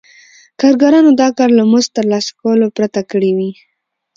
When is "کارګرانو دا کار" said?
0.59-1.49